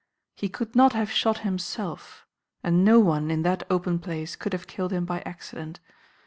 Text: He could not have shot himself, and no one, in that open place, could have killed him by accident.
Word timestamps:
He 0.35 0.49
could 0.49 0.75
not 0.75 0.93
have 0.93 1.11
shot 1.11 1.41
himself, 1.45 2.25
and 2.63 2.83
no 2.83 2.99
one, 2.99 3.29
in 3.29 3.43
that 3.43 3.67
open 3.69 3.99
place, 3.99 4.35
could 4.35 4.51
have 4.53 4.65
killed 4.65 4.91
him 4.91 5.05
by 5.05 5.19
accident. 5.27 5.79